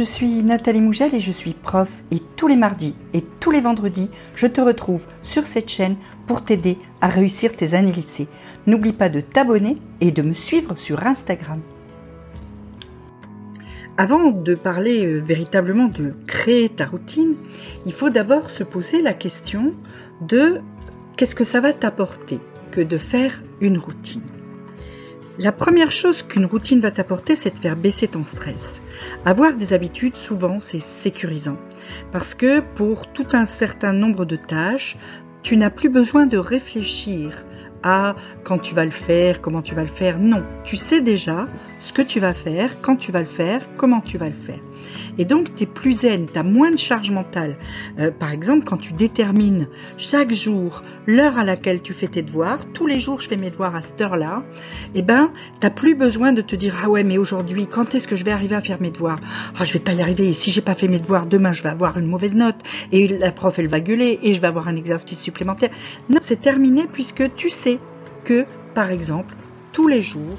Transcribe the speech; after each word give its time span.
je 0.00 0.04
suis 0.06 0.42
Nathalie 0.42 0.80
Mougel 0.80 1.14
et 1.14 1.20
je 1.20 1.30
suis 1.30 1.52
prof 1.52 1.92
et 2.10 2.22
tous 2.36 2.48
les 2.48 2.56
mardis 2.56 2.94
et 3.12 3.22
tous 3.38 3.50
les 3.50 3.60
vendredis, 3.60 4.08
je 4.34 4.46
te 4.46 4.62
retrouve 4.62 5.02
sur 5.22 5.46
cette 5.46 5.68
chaîne 5.68 5.96
pour 6.26 6.42
t'aider 6.42 6.78
à 7.02 7.08
réussir 7.08 7.54
tes 7.54 7.74
années 7.74 7.92
lycée. 7.92 8.26
N'oublie 8.66 8.94
pas 8.94 9.10
de 9.10 9.20
t'abonner 9.20 9.76
et 10.00 10.10
de 10.10 10.22
me 10.22 10.32
suivre 10.32 10.74
sur 10.78 11.06
Instagram. 11.06 11.60
Avant 13.98 14.30
de 14.30 14.54
parler 14.54 15.04
euh, 15.04 15.18
véritablement 15.18 15.88
de 15.88 16.14
créer 16.26 16.70
ta 16.70 16.86
routine, 16.86 17.34
il 17.84 17.92
faut 17.92 18.08
d'abord 18.08 18.48
se 18.48 18.64
poser 18.64 19.02
la 19.02 19.12
question 19.12 19.74
de 20.22 20.62
qu'est-ce 21.18 21.34
que 21.34 21.44
ça 21.44 21.60
va 21.60 21.74
t'apporter 21.74 22.38
que 22.70 22.80
de 22.80 22.96
faire 22.96 23.42
une 23.60 23.76
routine. 23.76 24.22
La 25.42 25.52
première 25.52 25.90
chose 25.90 26.22
qu'une 26.22 26.44
routine 26.44 26.80
va 26.80 26.90
t'apporter, 26.90 27.34
c'est 27.34 27.54
de 27.54 27.58
faire 27.58 27.74
baisser 27.74 28.06
ton 28.06 28.24
stress. 28.24 28.82
Avoir 29.24 29.56
des 29.56 29.72
habitudes, 29.72 30.16
souvent, 30.16 30.60
c'est 30.60 30.82
sécurisant. 30.82 31.56
Parce 32.12 32.34
que 32.34 32.60
pour 32.60 33.10
tout 33.10 33.28
un 33.32 33.46
certain 33.46 33.94
nombre 33.94 34.26
de 34.26 34.36
tâches, 34.36 34.98
tu 35.42 35.56
n'as 35.56 35.70
plus 35.70 35.88
besoin 35.88 36.26
de 36.26 36.36
réfléchir 36.36 37.46
à 37.82 38.16
quand 38.44 38.58
tu 38.58 38.74
vas 38.74 38.84
le 38.84 38.90
faire, 38.90 39.40
comment 39.40 39.62
tu 39.62 39.74
vas 39.74 39.80
le 39.80 39.88
faire. 39.88 40.18
Non, 40.18 40.44
tu 40.62 40.76
sais 40.76 41.00
déjà 41.00 41.48
ce 41.78 41.94
que 41.94 42.02
tu 42.02 42.20
vas 42.20 42.34
faire, 42.34 42.82
quand 42.82 42.96
tu 42.96 43.10
vas 43.10 43.20
le 43.20 43.24
faire, 43.24 43.66
comment 43.78 44.02
tu 44.02 44.18
vas 44.18 44.28
le 44.28 44.34
faire. 44.34 44.60
Et 45.18 45.24
donc, 45.24 45.54
tu 45.54 45.64
es 45.64 45.66
plus 45.66 46.00
zen, 46.00 46.26
tu 46.32 46.38
as 46.38 46.42
moins 46.42 46.70
de 46.70 46.78
charge 46.78 47.10
mentale. 47.10 47.56
Euh, 47.98 48.10
par 48.10 48.32
exemple, 48.32 48.64
quand 48.64 48.76
tu 48.76 48.92
détermines 48.92 49.68
chaque 49.96 50.32
jour 50.32 50.82
l'heure 51.06 51.38
à 51.38 51.44
laquelle 51.44 51.82
tu 51.82 51.92
fais 51.92 52.08
tes 52.08 52.22
devoirs, 52.22 52.58
tous 52.72 52.86
les 52.86 53.00
jours 53.00 53.20
je 53.20 53.28
fais 53.28 53.36
mes 53.36 53.50
devoirs 53.50 53.74
à 53.74 53.82
cette 53.82 54.00
heure-là, 54.00 54.42
eh 54.94 55.02
ben, 55.02 55.30
tu 55.60 55.70
plus 55.70 55.94
besoin 55.94 56.32
de 56.32 56.42
te 56.42 56.56
dire, 56.56 56.76
ah 56.82 56.90
ouais, 56.90 57.04
mais 57.04 57.16
aujourd'hui, 57.16 57.66
quand 57.66 57.94
est-ce 57.94 58.08
que 58.08 58.16
je 58.16 58.24
vais 58.24 58.32
arriver 58.32 58.56
à 58.56 58.60
faire 58.60 58.80
mes 58.80 58.90
devoirs? 58.90 59.20
Ah, 59.58 59.64
je 59.64 59.72
vais 59.72 59.78
pas 59.78 59.92
y 59.92 60.02
arriver. 60.02 60.28
Et 60.28 60.34
si 60.34 60.50
j'ai 60.52 60.60
pas 60.60 60.74
fait 60.74 60.88
mes 60.88 60.98
devoirs, 60.98 61.26
demain, 61.26 61.52
je 61.52 61.62
vais 61.62 61.68
avoir 61.68 61.98
une 61.98 62.06
mauvaise 62.06 62.34
note. 62.34 62.56
Et 62.92 63.08
la 63.08 63.32
prof, 63.32 63.58
elle 63.58 63.68
va 63.68 63.80
gueuler 63.80 64.18
et 64.22 64.34
je 64.34 64.40
vais 64.40 64.48
avoir 64.48 64.68
un 64.68 64.76
exercice 64.76 65.20
supplémentaire. 65.20 65.70
Non, 66.08 66.18
c'est 66.22 66.40
terminé 66.40 66.82
puisque 66.92 67.34
tu 67.34 67.50
sais 67.50 67.78
que, 68.24 68.44
par 68.74 68.90
exemple, 68.90 69.34
tous 69.72 69.86
les 69.86 70.02
jours, 70.02 70.36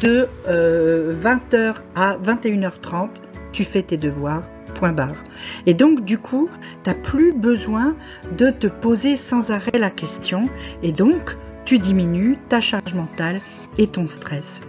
de 0.00 0.28
20h 0.48 1.54
euh, 1.54 1.72
à 1.94 2.16
21h30, 2.16 3.08
tu 3.56 3.64
fais 3.64 3.82
tes 3.82 3.96
devoirs, 3.96 4.42
point 4.74 4.92
barre. 4.92 5.24
Et 5.64 5.72
donc, 5.72 6.04
du 6.04 6.18
coup, 6.18 6.50
tu 6.84 6.90
n'as 6.90 6.94
plus 6.94 7.32
besoin 7.32 7.96
de 8.36 8.50
te 8.50 8.66
poser 8.66 9.16
sans 9.16 9.50
arrêt 9.50 9.78
la 9.78 9.88
question 9.88 10.50
et 10.82 10.92
donc, 10.92 11.38
tu 11.64 11.78
diminues 11.78 12.36
ta 12.50 12.60
charge 12.60 12.92
mentale 12.92 13.40
et 13.78 13.86
ton 13.86 14.08
stress. 14.08 14.60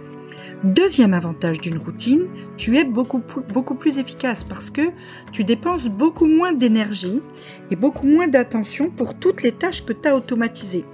Deuxième 0.64 1.12
avantage 1.12 1.60
d'une 1.60 1.76
routine, 1.76 2.28
tu 2.56 2.78
es 2.78 2.84
beaucoup, 2.84 3.22
beaucoup 3.52 3.74
plus 3.74 3.98
efficace 3.98 4.42
parce 4.42 4.70
que 4.70 4.90
tu 5.32 5.44
dépenses 5.44 5.88
beaucoup 5.88 6.26
moins 6.26 6.54
d'énergie 6.54 7.20
et 7.70 7.76
beaucoup 7.76 8.06
moins 8.06 8.26
d'attention 8.26 8.88
pour 8.88 9.18
toutes 9.18 9.42
les 9.42 9.52
tâches 9.52 9.84
que 9.84 9.92
tu 9.92 10.08
as 10.08 10.16
automatisées. 10.16 10.86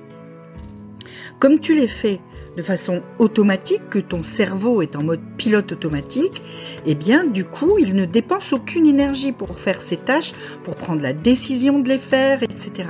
Comme 1.39 1.61
tu 1.61 1.77
les 1.77 1.89
fais 1.89 2.19
de 2.57 2.63
façon 2.63 3.03
automatique, 3.19 3.89
que 3.91 3.99
ton 3.99 4.23
cerveau 4.23 4.83
est 4.83 4.97
en 4.97 5.03
mode 5.03 5.21
pilote 5.37 5.73
automatique, 5.73 6.43
eh 6.87 6.95
bien 6.95 7.25
du 7.25 7.45
coup 7.45 7.79
il 7.79 7.95
ne 7.95 8.05
dépense 8.05 8.53
aucune 8.53 8.87
énergie 8.87 9.33
pour 9.33 9.59
faire 9.59 9.83
ces 9.83 9.97
tâches, 9.97 10.33
pour 10.65 10.77
prendre 10.77 11.03
la 11.03 11.13
décision 11.13 11.79
de 11.79 11.89
les 11.89 11.99
faire, 11.99 12.43
etc. 12.43 12.89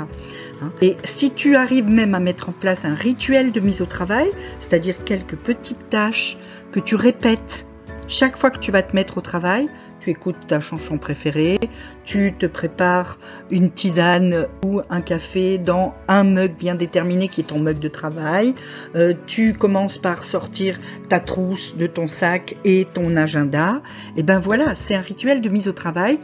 Hein. 0.62 0.72
Et 0.82 0.96
si 1.04 1.32
tu 1.32 1.56
arrives 1.56 1.88
même 1.88 2.14
à 2.14 2.20
mettre 2.20 2.48
en 2.48 2.52
place 2.52 2.84
un 2.84 2.94
rituel 2.94 3.52
de 3.52 3.60
mise 3.60 3.80
au 3.80 3.86
travail, 3.86 4.28
c'est-à-dire 4.60 5.04
quelques 5.04 5.36
petites 5.36 5.88
tâches 5.90 6.36
que 6.72 6.80
tu 6.80 6.96
répètes 6.96 7.66
chaque 8.06 8.36
fois 8.36 8.50
que 8.50 8.58
tu 8.58 8.70
vas 8.70 8.82
te 8.82 8.94
mettre 8.94 9.18
au 9.18 9.20
travail, 9.20 9.68
tu 10.04 10.10
écoutes 10.10 10.46
ta 10.46 10.60
chanson 10.60 10.98
préférée, 10.98 11.58
tu 12.04 12.34
te 12.38 12.44
prépares 12.44 13.18
une 13.50 13.70
tisane 13.70 14.48
ou 14.62 14.82
un 14.90 15.00
café 15.00 15.56
dans 15.56 15.94
un 16.08 16.24
mug 16.24 16.54
bien 16.58 16.74
déterminé 16.74 17.28
qui 17.28 17.40
est 17.40 17.44
ton 17.44 17.58
mug 17.58 17.78
de 17.78 17.88
travail, 17.88 18.54
euh, 18.96 19.14
tu 19.26 19.54
commences 19.54 19.96
par 19.96 20.22
sortir 20.22 20.78
ta 21.08 21.20
trousse 21.20 21.74
de 21.76 21.86
ton 21.86 22.06
sac 22.06 22.56
et 22.64 22.86
ton 22.92 23.16
agenda, 23.16 23.80
et 24.18 24.22
ben 24.22 24.40
voilà, 24.40 24.74
c'est 24.74 24.94
un 24.94 25.00
rituel 25.00 25.40
de 25.40 25.48
mise 25.48 25.68
au 25.68 25.72
travail 25.72 26.18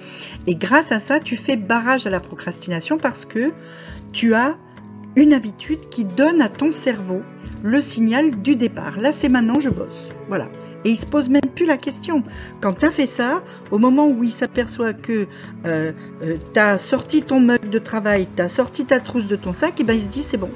et 0.46 0.56
grâce 0.56 0.92
à 0.92 0.98
ça, 0.98 1.18
tu 1.18 1.38
fais 1.38 1.56
barrage 1.56 2.06
à 2.06 2.10
la 2.10 2.20
procrastination 2.20 2.98
parce 2.98 3.24
que 3.24 3.50
tu 4.12 4.34
as 4.34 4.56
une 5.16 5.32
habitude 5.32 5.88
qui 5.88 6.04
donne 6.04 6.42
à 6.42 6.50
ton 6.50 6.70
cerveau 6.72 7.22
le 7.62 7.80
signal 7.80 8.42
du 8.42 8.56
départ. 8.56 9.00
Là, 9.00 9.10
c'est 9.12 9.28
maintenant, 9.28 9.58
je 9.58 9.70
bosse. 9.70 10.10
Voilà. 10.28 10.48
Et 10.84 10.90
il 10.90 10.96
se 10.96 11.06
pose 11.06 11.28
même 11.28 11.40
plus 11.54 11.66
la 11.66 11.76
question. 11.76 12.22
Quand 12.60 12.74
tu 12.74 12.86
as 12.86 12.90
fait 12.90 13.06
ça, 13.06 13.42
au 13.70 13.78
moment 13.78 14.06
où 14.06 14.24
il 14.24 14.32
s'aperçoit 14.32 14.92
que 14.92 15.26
euh, 15.66 15.92
euh, 16.22 16.36
tu 16.54 16.60
as 16.60 16.78
sorti 16.78 17.22
ton 17.22 17.40
mug 17.40 17.68
de 17.68 17.78
travail, 17.78 18.26
tu 18.34 18.42
as 18.42 18.48
sorti 18.48 18.84
ta 18.84 19.00
trousse 19.00 19.26
de 19.26 19.36
ton 19.36 19.52
sac, 19.52 19.78
et 19.80 19.84
ben 19.84 19.94
il 19.94 20.02
se 20.02 20.06
dit 20.06 20.22
c'est 20.22 20.38
bon. 20.38 20.50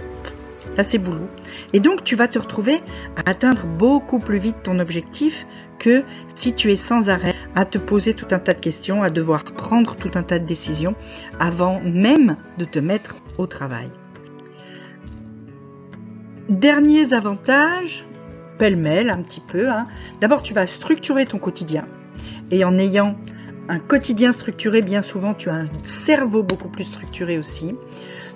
Là 0.76 0.82
c'est 0.82 0.98
boulot. 0.98 1.28
Et 1.72 1.80
donc 1.80 2.04
tu 2.04 2.16
vas 2.16 2.26
te 2.26 2.38
retrouver 2.38 2.80
à 3.16 3.30
atteindre 3.30 3.66
beaucoup 3.66 4.18
plus 4.18 4.38
vite 4.38 4.56
ton 4.62 4.78
objectif 4.78 5.46
que 5.78 6.02
si 6.34 6.54
tu 6.54 6.72
es 6.72 6.76
sans 6.76 7.10
arrêt 7.10 7.34
à 7.54 7.64
te 7.64 7.78
poser 7.78 8.14
tout 8.14 8.26
un 8.30 8.38
tas 8.38 8.54
de 8.54 8.60
questions, 8.60 9.02
à 9.02 9.10
devoir 9.10 9.44
prendre 9.44 9.94
tout 9.94 10.10
un 10.14 10.22
tas 10.22 10.38
de 10.38 10.46
décisions 10.46 10.94
avant 11.38 11.80
même 11.80 12.36
de 12.58 12.64
te 12.64 12.78
mettre 12.78 13.16
au 13.38 13.46
travail. 13.46 13.90
Derniers 16.48 17.12
avantages, 17.12 18.04
pêle-mêle 18.58 19.10
un 19.10 19.22
petit 19.22 19.40
peu. 19.40 19.68
Hein. 19.68 19.86
D'abord, 20.20 20.42
tu 20.42 20.54
vas 20.54 20.66
structurer 20.66 21.26
ton 21.26 21.38
quotidien. 21.38 21.86
Et 22.50 22.64
en 22.64 22.78
ayant 22.78 23.16
un 23.68 23.78
quotidien 23.78 24.32
structuré, 24.32 24.82
bien 24.82 25.02
souvent, 25.02 25.34
tu 25.34 25.48
as 25.48 25.54
un 25.54 25.68
cerveau 25.82 26.42
beaucoup 26.42 26.68
plus 26.68 26.84
structuré 26.84 27.38
aussi. 27.38 27.74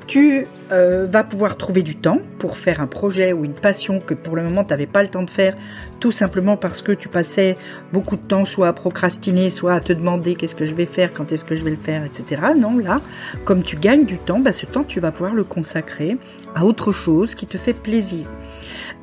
Tu 0.07 0.47
euh, 0.73 1.07
vas 1.07 1.23
pouvoir 1.23 1.59
trouver 1.59 1.83
du 1.83 1.95
temps 1.95 2.21
pour 2.39 2.57
faire 2.57 2.81
un 2.81 2.87
projet 2.87 3.35
ou 3.35 3.45
une 3.45 3.53
passion 3.53 4.01
que 4.01 4.15
pour 4.15 4.37
le 4.37 4.43
moment 4.43 4.65
tu 4.65 4.71
n'avais 4.71 4.87
pas 4.87 5.03
le 5.03 5.11
temps 5.11 5.23
de 5.23 5.29
faire, 5.29 5.55
tout 6.01 6.13
simplement 6.13 6.57
parce 6.57 6.81
que 6.81 6.93
tu 6.93 7.11
passais 7.11 7.59
beaucoup 7.93 8.17
de 8.17 8.23
temps 8.23 8.47
soit 8.47 8.69
à 8.69 8.73
procrastiner, 8.73 9.51
soit 9.51 9.75
à 9.75 9.81
te 9.81 9.93
demander 9.93 10.35
qu'est-ce 10.35 10.57
que 10.57 10.65
je 10.65 10.75
vais 10.75 10.87
faire, 10.87 11.13
quand 11.13 11.31
est-ce 11.31 11.45
que 11.45 11.55
je 11.55 11.63
vais 11.63 11.73
le 11.73 11.77
faire, 11.77 12.05
etc. 12.07 12.41
Non, 12.57 12.79
là, 12.79 13.03
comme 13.45 13.63
tu 13.63 13.77
gagnes 13.77 14.07
du 14.07 14.17
temps, 14.17 14.39
bah, 14.39 14.53
ce 14.53 14.65
temps 14.65 14.83
tu 14.83 14.99
vas 14.99 15.13
pouvoir 15.13 15.35
le 15.35 15.45
consacrer 15.45 16.17
à 16.55 16.65
autre 16.65 16.91
chose 16.91 17.35
qui 17.35 17.47
te 17.47 17.59
fait 17.59 17.75
plaisir. 17.75 18.27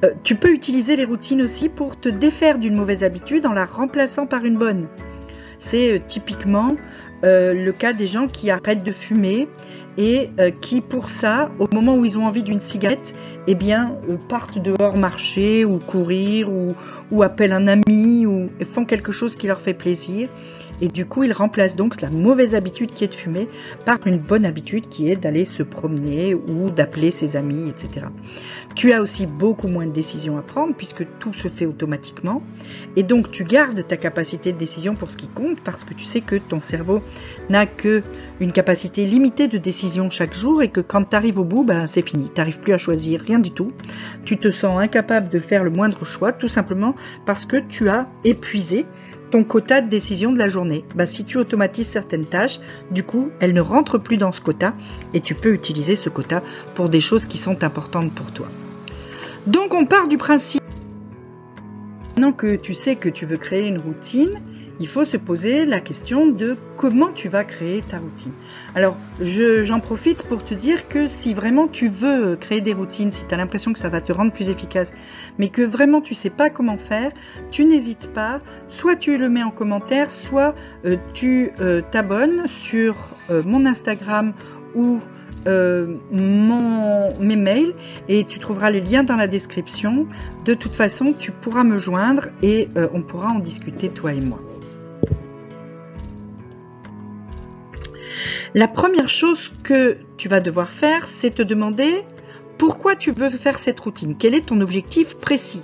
Euh, 0.04 0.12
tu 0.24 0.36
peux 0.36 0.52
utiliser 0.52 0.96
les 0.96 1.06
routines 1.06 1.42
aussi 1.42 1.70
pour 1.70 2.00
te 2.00 2.10
défaire 2.10 2.60
d'une 2.60 2.76
mauvaise 2.76 3.04
habitude 3.04 3.46
en 3.46 3.54
la 3.54 3.66
remplaçant 3.66 4.26
par 4.26 4.44
une 4.46 4.58
bonne. 4.58 4.88
C'est 5.58 5.94
euh, 5.94 6.00
typiquement 6.06 6.76
euh, 7.24 7.54
le 7.54 7.72
cas 7.72 7.94
des 7.94 8.08
gens 8.08 8.28
qui 8.28 8.52
arrêtent 8.52 8.84
de 8.84 8.92
fumer 8.92 9.48
et 9.98 10.30
qui 10.60 10.82
pour 10.82 11.10
ça, 11.10 11.50
au 11.58 11.74
moment 11.74 11.96
où 11.96 12.04
ils 12.04 12.18
ont 12.18 12.26
envie 12.26 12.44
d'une 12.44 12.60
cigarette, 12.60 13.16
eh 13.48 13.56
bien 13.56 13.96
partent 14.28 14.60
dehors 14.60 14.98
marcher 14.98 15.64
ou 15.64 15.80
courir 15.80 16.52
ou, 16.52 16.76
ou 17.12 17.24
appellent 17.24 17.54
un 17.54 17.68
ami 17.68 18.26
ou 18.26 18.50
font 18.70 18.84
quelque 18.84 19.14
chose 19.14 19.38
qui 19.38 19.48
leur 19.48 19.62
fait 19.62 19.74
plaisir 19.74 20.28
et 20.82 20.88
du 20.88 21.06
coup 21.06 21.24
il 21.24 21.34
remplace 21.34 21.76
donc 21.76 22.02
la 22.02 22.10
mauvaise 22.10 22.56
habitude 22.56 22.92
qui 22.92 23.04
est 23.04 23.10
de 23.10 23.16
fumer 23.16 23.48
par 23.86 24.00
une 24.06 24.18
bonne 24.18 24.46
habitude 24.46 24.88
qui 24.90 25.10
est 25.10 25.16
d'aller 25.16 25.46
se 25.46 25.64
promener 25.64 26.36
ou 26.36 26.70
d'appeler 26.70 27.12
ses 27.12 27.36
amis, 27.36 27.70
etc. 27.70 28.08
Tu 28.76 28.94
as 28.94 29.02
aussi 29.02 29.26
beaucoup 29.26 29.68
moins 29.68 29.86
de 29.86 29.92
décisions 29.92 30.38
à 30.38 30.42
prendre 30.42 30.76
puisque 30.76 31.06
tout 31.20 31.34
se 31.34 31.48
fait 31.48 31.66
automatiquement 31.66 32.42
et 32.96 33.04
donc 33.04 33.32
tu 33.32 33.44
gardes 33.44 33.86
ta 33.88 33.98
capacité 33.98 34.52
de 34.52 34.58
décision 34.58 34.96
pour 34.96 35.12
ce 35.12 35.18
qui 35.18 35.28
compte 35.28 35.60
parce 35.62 35.84
que 35.84 35.94
tu 35.94 36.06
sais 36.06 36.22
que 36.22 36.36
ton 36.36 36.60
cerveau 36.60 37.02
n'a 37.50 37.66
que 37.66 38.04
une 38.40 38.52
capacité 38.52 39.06
limitée 39.06 39.48
de 39.48 39.58
décision 39.58 40.10
chaque 40.10 40.34
jour 40.34 40.62
et 40.62 40.70
que 40.70 40.82
quand 40.82 41.04
tu 41.06 41.16
arrives 41.16 41.40
au 41.40 41.44
bout, 41.44 41.64
ben, 41.64 41.88
c'est 41.88 42.08
fini, 42.08 42.30
tu 42.34 42.40
n'arrives 42.40 42.60
plus 42.60 42.74
à 42.74 42.78
choisir 42.78 43.22
rien 43.22 43.40
du 43.40 43.52
tout. 43.52 43.72
Tu 44.26 44.38
te 44.38 44.52
sens 44.52 44.80
incapable 44.80 45.30
de 45.30 45.40
faire 45.40 45.64
le 45.64 45.70
moindre 45.70 46.06
choix 46.06 46.32
tout 46.32 46.48
simplement 46.48 46.96
parce 47.26 47.46
que 47.46 47.58
tu 47.58 47.90
as 47.90 48.08
épuisé 48.24 48.86
ton 49.32 49.44
quota 49.44 49.82
de 49.82 49.90
décision 49.90 50.32
de 50.32 50.38
la 50.38 50.48
journée. 50.48 50.86
Bah, 50.96 51.06
si 51.08 51.26
tu 51.26 51.38
automatises 51.38 51.88
certaines 51.88 52.26
tâches, 52.26 52.60
du 52.92 53.04
coup, 53.04 53.30
elles 53.40 53.54
ne 53.54 53.62
rentrent 53.62 53.98
plus 53.98 54.18
dans 54.18 54.32
ce 54.32 54.42
quota 54.42 54.74
et 55.14 55.22
tu 55.22 55.36
peux 55.36 55.54
utiliser 55.54 55.96
ce 55.96 56.10
quota 56.10 56.44
pour 56.74 56.90
des 56.90 57.02
choses 57.02 57.26
qui 57.26 57.38
sont 57.38 57.64
importantes 57.64 58.14
pour 58.14 58.32
toi. 58.32 58.48
Donc 59.48 59.74
on 59.74 59.86
part 59.86 60.08
du 60.08 60.18
principe, 60.18 60.62
maintenant 62.16 62.32
que 62.32 62.56
tu 62.56 62.74
sais 62.74 62.96
que 62.96 63.10
tu 63.10 63.26
veux 63.26 63.38
créer 63.38 63.68
une 63.68 63.78
routine, 63.78 64.42
il 64.80 64.88
faut 64.88 65.06
se 65.06 65.18
poser 65.18 65.66
la 65.66 65.80
question 65.80 66.28
de 66.28 66.58
comment 66.78 67.12
tu 67.14 67.30
vas 67.30 67.44
créer 67.44 67.82
ta 67.82 67.98
routine. 67.98 68.32
Alors, 68.74 68.98
j'en 69.22 69.80
profite 69.80 70.24
pour 70.24 70.44
te 70.44 70.54
dire 70.54 70.88
que 70.88 71.08
si 71.08 71.34
vraiment 71.34 71.68
tu 71.68 71.88
veux 71.88 72.36
créer 72.36 72.62
des 72.62 72.74
routines, 72.74 73.12
si 73.12 73.26
tu 73.26 73.34
as 73.34 73.38
l'impression 73.38 73.74
que 73.74 73.80
ça 73.80 73.90
va 73.90 74.02
te 74.02 74.12
rendre 74.12 74.32
plus 74.32 74.50
efficace, 74.50 74.94
mais 75.38 75.50
que 75.50 75.62
vraiment 75.62 76.02
tu 76.02 76.14
sais 76.14 76.30
pas 76.30 76.50
comment 76.50 76.78
faire, 76.78 77.12
tu 77.52 77.66
n'hésites 77.66 78.08
pas, 78.08 78.40
soit 78.68 78.96
tu 78.96 79.18
le 79.18 79.30
mets 79.30 79.44
en 79.44 79.52
commentaire, 79.52 80.12
soit 80.12 80.56
euh, 80.86 80.98
tu 81.14 81.52
euh, 81.60 81.82
t'abonnes 81.92 82.48
sur 82.48 82.96
euh, 83.30 83.42
mon 83.46 83.66
Instagram 83.66 84.34
ou 84.76 85.00
mon, 86.12 87.20
mes 87.20 87.36
mails 87.36 87.76
et 88.10 88.26
tu 88.26 88.40
trouveras 88.40 88.72
les 88.72 88.82
liens 88.82 89.04
dans 89.04 89.16
la 89.16 89.28
description. 89.28 90.08
De 90.44 90.56
toute 90.56 90.76
façon, 90.76 91.14
tu 91.16 91.32
pourras 91.32 91.64
me 91.64 91.78
joindre 91.78 92.30
et 92.42 92.68
on 92.96 93.04
pourra 93.04 93.30
en 93.30 93.38
discuter 93.38 93.90
toi 93.90 94.16
et 94.16 94.22
moi. 94.22 94.40
La 98.56 98.70
première 98.70 99.10
chose 99.10 99.52
que 99.64 99.98
tu 100.16 100.30
vas 100.30 100.40
devoir 100.40 100.70
faire, 100.70 101.10
c'est 101.10 101.36
te 101.36 101.42
demander 101.42 102.06
pourquoi 102.58 102.96
tu 102.96 103.12
veux 103.12 103.30
faire 103.30 103.60
cette 103.60 103.78
routine. 103.82 104.16
Quel 104.18 104.34
est 104.34 104.46
ton 104.46 104.62
objectif 104.62 105.18
précis? 105.18 105.62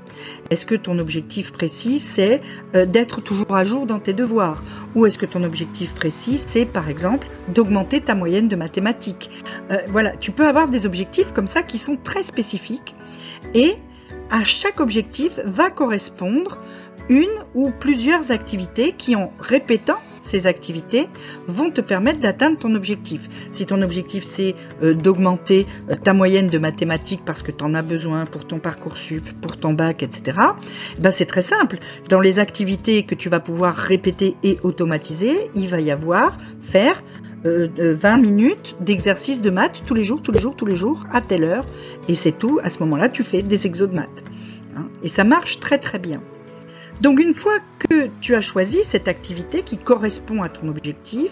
Est-ce 0.49 0.65
que 0.65 0.75
ton 0.75 0.99
objectif 0.99 1.53
précis, 1.53 1.99
c'est 1.99 2.41
euh, 2.75 2.85
d'être 2.85 3.21
toujours 3.21 3.55
à 3.55 3.63
jour 3.63 3.85
dans 3.85 3.99
tes 3.99 4.11
devoirs? 4.11 4.61
Ou 4.93 5.05
est-ce 5.05 5.17
que 5.17 5.25
ton 5.25 5.45
objectif 5.45 5.93
précis, 5.93 6.37
c'est 6.37 6.65
par 6.65 6.89
exemple 6.89 7.27
d'augmenter 7.47 8.01
ta 8.01 8.13
moyenne 8.13 8.49
de 8.49 8.57
mathématiques? 8.57 9.29
Euh, 9.71 9.77
Voilà, 9.87 10.17
tu 10.17 10.31
peux 10.33 10.45
avoir 10.45 10.67
des 10.67 10.85
objectifs 10.85 11.31
comme 11.31 11.47
ça 11.47 11.63
qui 11.63 11.77
sont 11.77 11.95
très 11.95 12.23
spécifiques 12.23 12.93
et 13.53 13.75
à 14.29 14.43
chaque 14.43 14.81
objectif 14.81 15.39
va 15.45 15.69
correspondre 15.69 16.57
une 17.07 17.45
ou 17.55 17.71
plusieurs 17.71 18.31
activités 18.31 18.91
qui, 18.97 19.15
en 19.15 19.31
répétant 19.39 20.01
ces 20.31 20.47
activités 20.47 21.07
vont 21.47 21.71
te 21.71 21.81
permettre 21.81 22.19
d'atteindre 22.19 22.57
ton 22.57 22.73
objectif. 22.73 23.29
Si 23.51 23.65
ton 23.65 23.81
objectif 23.81 24.23
c'est 24.23 24.55
euh, 24.81 24.93
d'augmenter 24.93 25.67
euh, 25.89 25.95
ta 25.95 26.13
moyenne 26.13 26.49
de 26.49 26.57
mathématiques 26.57 27.21
parce 27.25 27.43
que 27.43 27.51
tu 27.51 27.63
en 27.63 27.73
as 27.73 27.81
besoin 27.81 28.25
pour 28.25 28.47
ton 28.47 28.59
parcours 28.59 28.97
sup, 28.97 29.29
pour 29.41 29.57
ton 29.57 29.73
bac, 29.73 30.03
etc., 30.03 30.37
ben 30.99 31.11
c'est 31.11 31.25
très 31.25 31.41
simple. 31.41 31.79
Dans 32.09 32.21
les 32.21 32.39
activités 32.39 33.03
que 33.03 33.15
tu 33.15 33.29
vas 33.29 33.41
pouvoir 33.41 33.75
répéter 33.75 34.35
et 34.43 34.57
automatiser, 34.63 35.49
il 35.55 35.67
va 35.69 35.81
y 35.81 35.91
avoir 35.91 36.37
faire 36.63 37.03
20 37.43 37.49
euh, 37.49 38.17
minutes 38.17 38.75
d'exercice 38.79 39.41
de 39.41 39.49
maths 39.49 39.81
tous 39.85 39.95
les 39.95 40.03
jours, 40.03 40.21
tous 40.21 40.31
les 40.31 40.39
jours, 40.39 40.55
tous 40.55 40.65
les 40.65 40.75
jours, 40.75 41.03
à 41.11 41.21
telle 41.21 41.43
heure. 41.43 41.65
Et 42.07 42.15
c'est 42.15 42.31
tout. 42.31 42.59
À 42.63 42.69
ce 42.69 42.79
moment-là, 42.79 43.09
tu 43.09 43.23
fais 43.23 43.41
des 43.41 43.65
exos 43.65 43.89
de 43.89 43.95
maths. 43.95 44.23
Hein. 44.77 44.87
et 45.03 45.09
ça 45.09 45.25
marche 45.25 45.59
très 45.59 45.79
très 45.79 45.99
bien. 45.99 46.21
Donc 47.01 47.19
une 47.19 47.33
fois 47.33 47.57
que 47.79 48.09
tu 48.21 48.35
as 48.35 48.41
choisi 48.41 48.83
cette 48.83 49.07
activité 49.07 49.63
qui 49.63 49.77
correspond 49.77 50.43
à 50.43 50.49
ton 50.49 50.67
objectif, 50.67 51.31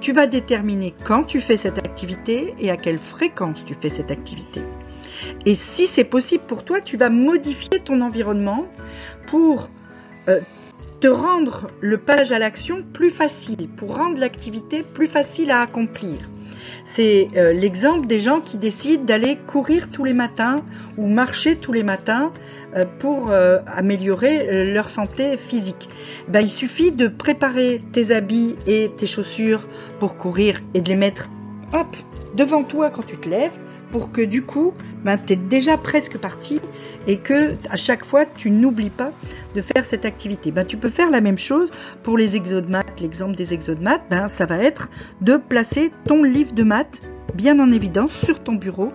tu 0.00 0.12
vas 0.12 0.26
déterminer 0.26 0.94
quand 1.04 1.24
tu 1.24 1.40
fais 1.40 1.56
cette 1.56 1.78
activité 1.78 2.54
et 2.60 2.70
à 2.70 2.76
quelle 2.76 2.98
fréquence 2.98 3.64
tu 3.64 3.74
fais 3.80 3.88
cette 3.88 4.10
activité. 4.10 4.60
Et 5.46 5.54
si 5.54 5.86
c'est 5.86 6.04
possible 6.04 6.44
pour 6.46 6.62
toi, 6.62 6.82
tu 6.82 6.98
vas 6.98 7.08
modifier 7.08 7.80
ton 7.80 8.02
environnement 8.02 8.68
pour 9.26 9.70
euh, 10.28 10.40
te 11.00 11.08
rendre 11.08 11.70
le 11.80 11.96
page 11.96 12.30
à 12.30 12.38
l'action 12.38 12.84
plus 12.92 13.10
facile, 13.10 13.68
pour 13.76 13.96
rendre 13.96 14.20
l'activité 14.20 14.82
plus 14.82 15.08
facile 15.08 15.50
à 15.50 15.60
accomplir. 15.60 16.18
C'est 16.94 17.28
euh, 17.36 17.52
l'exemple 17.52 18.06
des 18.06 18.18
gens 18.18 18.40
qui 18.40 18.56
décident 18.56 19.04
d'aller 19.04 19.36
courir 19.46 19.90
tous 19.90 20.04
les 20.04 20.14
matins 20.14 20.62
ou 20.96 21.06
marcher 21.06 21.56
tous 21.56 21.72
les 21.72 21.82
matins 21.82 22.32
euh, 22.74 22.86
pour 22.98 23.30
euh, 23.30 23.58
améliorer 23.66 24.64
leur 24.64 24.88
santé 24.88 25.36
physique. 25.36 25.88
Ben, 26.28 26.40
il 26.40 26.48
suffit 26.48 26.90
de 26.90 27.06
préparer 27.06 27.82
tes 27.92 28.10
habits 28.10 28.56
et 28.66 28.90
tes 28.96 29.06
chaussures 29.06 29.68
pour 30.00 30.16
courir 30.16 30.62
et 30.72 30.80
de 30.80 30.88
les 30.88 30.96
mettre 30.96 31.28
hop 31.74 31.94
devant 32.34 32.64
toi 32.64 32.88
quand 32.88 33.04
tu 33.04 33.18
te 33.18 33.28
lèves 33.28 33.52
pour 33.92 34.10
que 34.10 34.22
du 34.22 34.42
coup, 34.42 34.72
ben, 35.04 35.18
tu 35.18 35.34
es 35.34 35.36
déjà 35.36 35.76
presque 35.76 36.16
parti 36.16 36.60
et 37.06 37.18
que 37.18 37.54
à 37.70 37.76
chaque 37.76 38.04
fois 38.04 38.24
tu 38.24 38.50
n'oublies 38.50 38.90
pas 38.90 39.12
de 39.54 39.62
faire 39.62 39.84
cette 39.84 40.06
activité. 40.06 40.50
Ben, 40.50 40.64
tu 40.64 40.78
peux 40.78 40.90
faire 40.90 41.10
la 41.10 41.20
même 41.20 41.38
chose 41.38 41.70
pour 42.02 42.16
les 42.16 42.34
exos 42.34 42.62
L'exemple 43.00 43.36
des 43.36 43.54
exos 43.54 43.76
de 43.76 43.82
maths, 43.82 44.04
ben, 44.10 44.28
ça 44.28 44.46
va 44.46 44.58
être 44.58 44.88
de 45.20 45.36
placer 45.36 45.92
ton 46.04 46.22
livre 46.22 46.52
de 46.52 46.62
maths 46.62 47.02
bien 47.34 47.58
en 47.60 47.70
évidence 47.72 48.12
sur 48.12 48.42
ton 48.42 48.54
bureau 48.54 48.92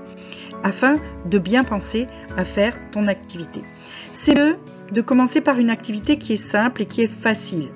afin 0.64 0.98
de 1.26 1.40
bien 1.40 1.64
penser 1.64 2.08
à 2.38 2.46
faire 2.46 2.76
ton 2.92 3.08
activité. 3.08 3.62
C'est 4.14 4.36
de 4.36 5.02
commencer 5.02 5.42
par 5.42 5.60
une 5.60 5.70
activité 5.70 6.18
qui 6.18 6.34
est 6.34 6.38
simple 6.38 6.84
et 6.84 6.86
qui 6.86 7.02
est 7.02 7.08
facile. 7.08 7.70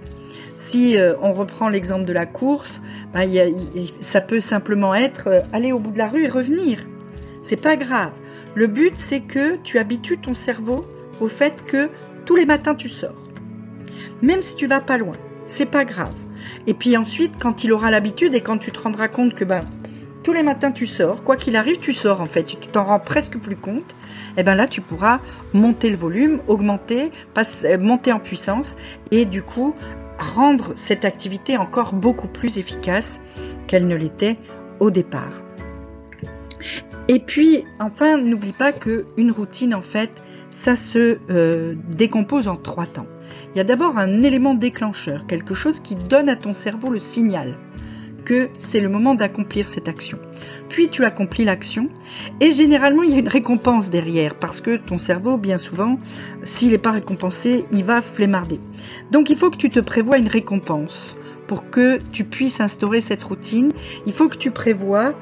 Si 0.56 0.98
euh, 0.98 1.14
on 1.22 1.34
reprend 1.34 1.70
l'exemple 1.70 2.06
de 2.06 2.14
la 2.14 2.26
course, 2.26 2.82
ben, 3.14 3.30
ça 4.02 4.22
peut 4.22 4.42
simplement 4.42 4.96
être 4.96 5.28
euh, 5.28 5.42
aller 5.54 5.72
au 5.72 5.80
bout 5.80 5.92
de 5.92 5.98
la 5.98 6.08
rue 6.08 6.26
et 6.26 6.30
revenir. 6.30 6.80
C'est 7.44 7.62
pas 7.62 7.78
grave. 7.78 8.12
Le 8.56 8.68
but, 8.68 8.94
c'est 8.98 9.22
que 9.22 9.58
tu 9.58 9.78
habitues 9.78 10.18
ton 10.18 10.34
cerveau 10.34 10.86
au 11.22 11.28
fait 11.28 11.54
que 11.68 11.90
tous 12.26 12.36
les 12.36 12.46
matins 12.46 12.76
tu 12.76 12.90
sors. 12.90 13.16
Même 14.22 14.42
si 14.42 14.56
tu 14.56 14.68
vas 14.68 14.82
pas 14.82 14.98
loin, 14.98 15.16
c'est 15.48 15.66
pas 15.66 15.86
grave. 15.86 16.14
Et 16.68 16.74
puis 16.74 16.96
ensuite, 16.98 17.34
quand 17.40 17.64
il 17.64 17.72
aura 17.72 17.92
l'habitude 17.92 18.36
et 18.36 18.42
quand 18.42 18.58
tu 18.58 18.72
te 18.72 18.80
rendras 18.80 19.08
compte 19.08 19.34
que 19.34 19.44
ben 19.44 19.66
tous 20.24 20.34
les 20.34 20.44
matins 20.44 20.72
tu 20.72 20.86
sors, 20.86 21.24
quoi 21.24 21.38
qu'il 21.38 21.56
arrive, 21.56 21.80
tu 21.80 21.94
sors 21.94 22.22
en 22.22 22.26
fait, 22.26 22.44
tu 22.44 22.58
t'en 22.58 22.84
rends 22.84 23.00
presque 23.00 23.38
plus 23.38 23.56
compte, 23.56 23.96
et 24.36 24.42
eh 24.42 24.44
ben 24.44 24.56
là 24.56 24.68
tu 24.68 24.82
pourras 24.82 25.20
monter 25.54 25.90
le 25.90 25.98
volume, 25.98 26.40
augmenter, 26.48 27.12
passer, 27.34 27.78
monter 27.78 28.12
en 28.12 28.20
puissance 28.20 28.76
et 29.12 29.26
du 29.26 29.42
coup 29.42 29.74
rendre 30.20 30.74
cette 30.76 31.06
activité 31.06 31.58
encore 31.58 31.94
beaucoup 31.94 32.28
plus 32.28 32.58
efficace 32.58 33.22
qu'elle 33.68 33.88
ne 33.88 33.96
l'était 33.96 34.38
au 34.80 34.92
départ. 34.92 35.44
Et 37.08 37.20
puis, 37.20 37.64
enfin, 37.80 38.18
n'oublie 38.18 38.52
pas 38.52 38.74
qu'une 38.74 39.32
routine, 39.32 39.74
en 39.74 39.82
fait, 39.82 40.12
ça 40.58 40.76
se 40.76 41.20
euh, 41.30 41.76
décompose 41.88 42.48
en 42.48 42.56
trois 42.56 42.88
temps. 42.88 43.06
Il 43.54 43.58
y 43.58 43.62
a 43.62 43.64
d'abord 43.64 43.98
un 43.98 44.24
élément 44.24 44.56
déclencheur, 44.56 45.28
quelque 45.28 45.54
chose 45.54 45.80
qui 45.80 45.94
donne 45.96 46.30
à 46.30 46.36
ton 46.36 46.56
cerveau 46.56 46.90
le 46.90 47.00
signal 47.00 47.58
que 48.26 48.50
c'est 48.58 48.82
le 48.82 48.90
moment 48.90 49.16
d'accomplir 49.16 49.70
cette 49.70 49.88
action. 49.88 50.18
Puis 50.68 50.90
tu 50.90 51.06
accomplis 51.06 51.46
l'action 51.46 51.90
et 52.42 52.52
généralement 52.52 53.04
il 53.04 53.12
y 53.12 53.16
a 53.16 53.20
une 53.20 53.28
récompense 53.30 53.90
derrière 53.90 54.36
parce 54.36 54.60
que 54.60 54.76
ton 54.76 54.98
cerveau, 54.98 55.38
bien 55.38 55.58
souvent, 55.58 55.98
s'il 56.44 56.72
n'est 56.72 56.78
pas 56.80 56.92
récompensé, 56.92 57.64
il 57.72 57.86
va 57.86 58.02
flémarder. 58.02 58.60
Donc 59.12 59.30
il 59.30 59.38
faut 59.38 59.50
que 59.50 59.56
tu 59.58 59.70
te 59.70 59.80
prévois 59.80 60.18
une 60.18 60.28
récompense 60.28 61.16
pour 61.48 61.70
que 61.70 62.00
tu 62.12 62.26
puisses 62.26 62.60
instaurer 62.60 63.02
cette 63.02 63.24
routine. 63.24 63.72
Il 64.06 64.14
faut 64.14 64.28
que 64.28 64.38
tu 64.38 64.52
prévois 64.52 65.14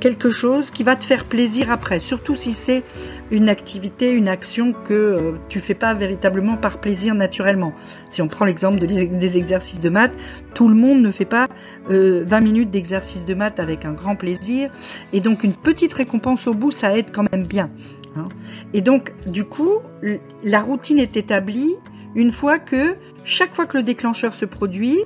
quelque 0.00 0.28
chose 0.28 0.70
qui 0.70 0.82
va 0.82 0.96
te 0.96 1.04
faire 1.04 1.24
plaisir 1.24 1.70
après, 1.70 2.00
surtout 2.00 2.34
si 2.34 2.52
c'est 2.52 2.82
une 3.30 3.48
activité, 3.48 4.10
une 4.10 4.28
action 4.28 4.72
que 4.72 4.94
euh, 4.94 5.32
tu 5.48 5.60
fais 5.60 5.74
pas 5.74 5.94
véritablement 5.94 6.56
par 6.56 6.80
plaisir 6.80 7.14
naturellement. 7.14 7.72
Si 8.08 8.20
on 8.20 8.28
prend 8.28 8.44
l'exemple 8.44 8.80
de 8.80 8.86
des 8.86 9.38
exercices 9.38 9.80
de 9.80 9.88
maths, 9.88 10.14
tout 10.54 10.68
le 10.68 10.74
monde 10.74 11.00
ne 11.00 11.12
fait 11.12 11.24
pas 11.24 11.46
20 11.88 11.94
euh, 11.94 12.40
minutes 12.40 12.70
d'exercice 12.70 13.24
de 13.24 13.34
maths 13.34 13.60
avec 13.60 13.84
un 13.84 13.92
grand 13.92 14.16
plaisir, 14.16 14.70
et 15.12 15.20
donc 15.20 15.44
une 15.44 15.52
petite 15.54 15.94
récompense 15.94 16.46
au 16.48 16.54
bout, 16.54 16.72
ça 16.72 16.96
aide 16.98 17.12
quand 17.12 17.24
même 17.30 17.46
bien. 17.46 17.70
Hein. 18.16 18.28
Et 18.74 18.80
donc, 18.80 19.12
du 19.26 19.44
coup, 19.44 19.78
la 20.42 20.60
routine 20.60 20.98
est 20.98 21.16
établie 21.16 21.76
une 22.14 22.32
fois 22.32 22.58
que 22.58 22.96
chaque 23.22 23.54
fois 23.54 23.66
que 23.66 23.76
le 23.76 23.82
déclencheur 23.82 24.34
se 24.34 24.44
produit, 24.44 24.98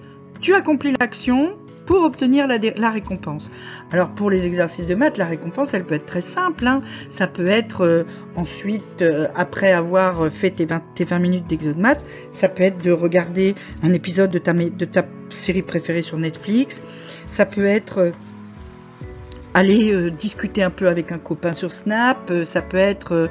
tu 0.42 0.54
accomplis 0.54 0.94
l'action, 1.00 1.56
pour 1.86 2.04
obtenir 2.04 2.46
la, 2.46 2.90
récompense. 2.90 3.50
Alors 3.90 4.08
pour 4.10 4.30
les 4.30 4.46
exercices 4.46 4.86
de 4.86 4.94
maths, 4.94 5.18
la 5.18 5.26
récompense, 5.26 5.74
elle 5.74 5.84
peut 5.84 5.94
être 5.94 6.06
très 6.06 6.22
simple. 6.22 6.66
Hein. 6.66 6.82
Ça 7.08 7.26
peut 7.26 7.46
être 7.46 7.82
euh, 7.82 8.04
ensuite, 8.36 9.02
euh, 9.02 9.28
après 9.34 9.72
avoir 9.72 10.28
fait 10.30 10.50
tes 10.50 10.64
20, 10.66 11.18
minutes 11.18 11.46
d'exo 11.46 11.72
de 11.72 11.80
maths, 11.80 12.04
ça 12.30 12.48
peut 12.48 12.62
être 12.62 12.82
de 12.82 12.92
regarder 12.92 13.54
un 13.82 13.92
épisode 13.92 14.30
de 14.30 14.38
ta, 14.38 15.04
série 15.30 15.62
préférée 15.62 16.02
sur 16.02 16.18
Netflix. 16.18 16.82
Ça 17.28 17.46
peut 17.46 17.66
être... 17.66 17.98
Euh, 17.98 18.10
aller 19.54 20.10
discuter 20.10 20.62
un 20.62 20.70
peu 20.70 20.88
avec 20.88 21.12
un 21.12 21.18
copain 21.18 21.52
sur 21.52 21.72
Snap, 21.72 22.32
ça 22.42 22.62
peut 22.62 22.78
être 22.78 23.28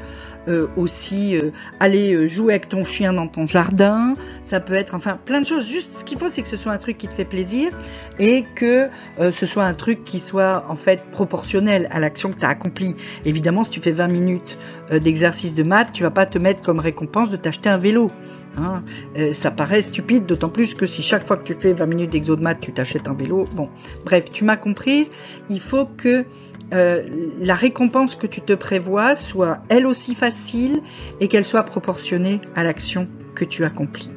euh, 0.48 0.68
aussi 0.76 1.38
euh, 1.38 1.52
aller 1.80 2.14
euh, 2.14 2.26
jouer 2.26 2.54
avec 2.54 2.68
ton 2.68 2.84
chien 2.84 3.14
dans 3.14 3.28
ton 3.28 3.46
jardin, 3.46 4.16
ça 4.42 4.60
peut 4.60 4.74
être 4.74 4.96
enfin 4.96 5.20
plein 5.24 5.40
de 5.40 5.46
choses. 5.46 5.68
Juste 5.68 5.94
ce 5.94 6.04
qu'il 6.04 6.18
faut, 6.18 6.30
c'est 6.30 6.42
que 6.42 6.48
ce 6.48 6.58
soit 6.58 6.72
un 6.72 6.80
truc 6.80 6.98
qui 6.98 7.08
te 7.08 7.14
fait 7.14 7.26
plaisir 7.26 7.70
et 8.18 8.46
que 8.56 8.90
ce 9.20 9.46
soit 9.46 9.66
un 9.66 9.74
truc 9.76 10.04
qui 10.04 10.20
soit 10.20 10.66
en 10.68 10.76
fait 10.76 11.04
proportionnel 11.12 11.88
à 11.92 12.00
l'action 12.00 12.32
que 12.32 12.40
tu 12.40 12.46
as 12.46 12.50
accomplie. 12.50 12.96
Évidemment, 13.24 13.64
si 13.64 13.70
tu 13.70 13.82
fais 13.82 13.92
20 13.92 14.08
minutes 14.08 14.58
d'exercice 14.92 15.54
de 15.54 15.64
maths, 15.64 15.92
tu 15.94 16.04
vas 16.04 16.12
pas 16.12 16.26
te 16.26 16.40
mettre 16.40 16.62
comme 16.62 16.80
récompense 16.80 17.30
de 17.30 17.38
t'acheter 17.38 17.70
un 17.70 17.78
vélo. 17.78 18.12
Hein. 18.58 18.84
ça 19.32 19.50
paraît 19.50 19.82
stupide, 19.82 20.26
d'autant 20.26 20.50
plus 20.50 20.76
que 20.76 20.86
si 20.86 21.04
chaque 21.04 21.26
fois 21.26 21.38
que 21.38 21.44
tu 21.44 21.54
fais 21.54 21.74
20 21.74 21.86
minutes 21.86 22.10
d'exo 22.12 22.36
de 22.36 22.42
maths, 22.42 22.60
tu 22.62 22.74
t'achètes 22.74 23.08
un 23.08 23.14
vélo. 23.14 23.48
Bon, 23.56 23.70
bref, 24.06 24.32
tu 24.32 24.44
m'as 24.44 24.58
comprise. 24.58 25.10
Il 25.50 25.62
faut 25.62 25.86
que 25.86 26.26
euh, 26.74 27.04
la 27.40 27.56
récompense 27.56 28.16
que 28.16 28.28
tu 28.28 28.40
te 28.42 28.54
prévois 28.54 29.16
soit 29.16 29.60
elle 29.68 29.86
aussi 29.86 30.16
facile 30.16 30.82
et 31.20 31.28
qu'elle 31.28 31.44
soit 31.44 31.64
proportionnée 31.64 32.40
à 32.56 32.64
l'action 32.64 33.08
que 33.36 33.44
tu 33.44 33.66
accomplis. 33.66 34.12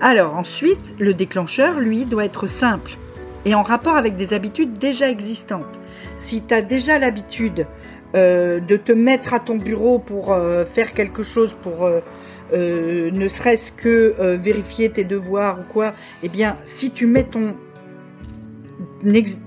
Alors 0.00 0.36
ensuite, 0.36 0.94
le 0.98 1.12
déclencheur, 1.12 1.80
lui, 1.80 2.04
doit 2.04 2.24
être 2.24 2.46
simple 2.46 2.92
et 3.44 3.54
en 3.54 3.62
rapport 3.62 3.96
avec 3.96 4.16
des 4.16 4.34
habitudes 4.34 4.74
déjà 4.74 5.10
existantes. 5.10 5.80
Si 6.16 6.42
tu 6.42 6.54
as 6.54 6.62
déjà 6.62 6.98
l'habitude 6.98 7.66
euh, 8.14 8.60
de 8.60 8.76
te 8.76 8.92
mettre 8.92 9.34
à 9.34 9.40
ton 9.40 9.56
bureau 9.56 9.98
pour 9.98 10.32
euh, 10.32 10.64
faire 10.64 10.92
quelque 10.92 11.22
chose, 11.22 11.56
pour 11.62 11.90
ne 12.52 13.28
serait-ce 13.28 13.70
que 13.70 14.36
vérifier 14.36 14.90
tes 14.90 15.04
devoirs 15.04 15.60
ou 15.60 15.72
quoi, 15.72 15.94
eh 16.24 16.28
bien, 16.28 16.56
si 16.64 16.90
tu 16.90 17.06
mets 17.06 17.22
ton, 17.22 17.54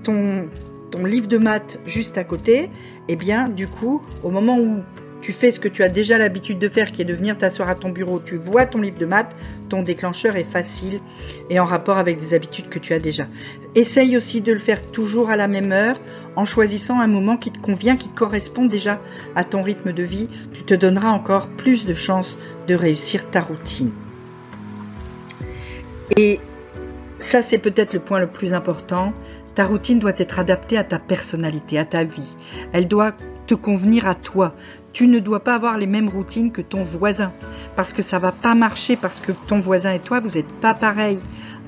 ton, 0.02 0.48
livre 0.98 1.26
de 1.26 1.38
maths 1.38 1.80
juste 1.86 2.18
à 2.18 2.24
côté, 2.24 2.62
et 2.62 2.70
eh 3.08 3.16
bien, 3.16 3.48
du 3.48 3.68
coup, 3.68 4.00
au 4.22 4.30
moment 4.30 4.58
où 4.58 4.82
tu 5.24 5.32
fais 5.32 5.50
ce 5.50 5.58
que 5.58 5.68
tu 5.68 5.82
as 5.82 5.88
déjà 5.88 6.18
l'habitude 6.18 6.58
de 6.58 6.68
faire, 6.68 6.92
qui 6.92 7.00
est 7.00 7.06
de 7.06 7.14
venir 7.14 7.38
t'asseoir 7.38 7.70
à 7.70 7.74
ton 7.74 7.88
bureau, 7.88 8.20
tu 8.20 8.36
vois 8.36 8.66
ton 8.66 8.82
livre 8.82 8.98
de 8.98 9.06
maths, 9.06 9.34
ton 9.70 9.82
déclencheur 9.82 10.36
est 10.36 10.44
facile 10.44 11.00
et 11.48 11.58
en 11.58 11.64
rapport 11.64 11.96
avec 11.96 12.20
des 12.20 12.34
habitudes 12.34 12.68
que 12.68 12.78
tu 12.78 12.92
as 12.92 12.98
déjà. 12.98 13.26
Essaye 13.74 14.18
aussi 14.18 14.42
de 14.42 14.52
le 14.52 14.58
faire 14.58 14.82
toujours 14.82 15.30
à 15.30 15.36
la 15.36 15.48
même 15.48 15.72
heure, 15.72 15.98
en 16.36 16.44
choisissant 16.44 17.00
un 17.00 17.06
moment 17.06 17.38
qui 17.38 17.50
te 17.50 17.58
convient, 17.58 17.96
qui 17.96 18.10
correspond 18.10 18.66
déjà 18.66 19.00
à 19.34 19.44
ton 19.44 19.62
rythme 19.62 19.92
de 19.92 20.02
vie. 20.02 20.28
Tu 20.52 20.64
te 20.64 20.74
donneras 20.74 21.10
encore 21.10 21.48
plus 21.48 21.86
de 21.86 21.94
chances 21.94 22.36
de 22.68 22.74
réussir 22.74 23.30
ta 23.30 23.40
routine. 23.40 23.92
Et 26.18 26.38
ça, 27.18 27.40
c'est 27.40 27.58
peut-être 27.58 27.94
le 27.94 28.00
point 28.00 28.20
le 28.20 28.26
plus 28.26 28.52
important. 28.52 29.14
Ta 29.54 29.66
routine 29.66 29.98
doit 29.98 30.18
être 30.18 30.38
adaptée 30.38 30.76
à 30.76 30.84
ta 30.84 30.98
personnalité, 30.98 31.78
à 31.78 31.84
ta 31.84 32.04
vie. 32.04 32.36
Elle 32.72 32.88
doit 32.88 33.12
te 33.46 33.54
convenir 33.54 34.06
à 34.06 34.14
toi. 34.14 34.54
Tu 34.92 35.06
ne 35.06 35.18
dois 35.18 35.40
pas 35.40 35.54
avoir 35.54 35.78
les 35.78 35.86
mêmes 35.86 36.08
routines 36.08 36.50
que 36.50 36.62
ton 36.62 36.82
voisin 36.82 37.32
parce 37.76 37.92
que 37.92 38.02
ça 38.02 38.18
va 38.18 38.32
pas 38.32 38.54
marcher 38.54 38.96
parce 38.96 39.20
que 39.20 39.32
ton 39.32 39.60
voisin 39.60 39.92
et 39.92 39.98
toi 39.98 40.20
vous 40.20 40.36
n'êtes 40.36 40.52
pas 40.60 40.74
pareil. 40.74 41.18